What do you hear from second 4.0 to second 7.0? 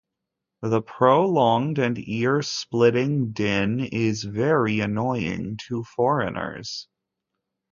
very annoying to foreigners.